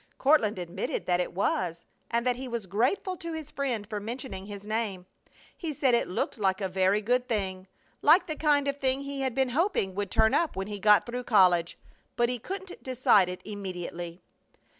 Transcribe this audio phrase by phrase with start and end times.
[0.17, 4.47] Courtland admitted that it was and that he was grateful to his friend for mentioning
[4.47, 5.05] his name.
[5.55, 7.67] He said it looked like a very good thing
[8.01, 11.05] like the kind of thing he had been hoping would turn up when he got
[11.05, 11.77] through college,
[12.15, 14.19] but he couldn't decide it immediately.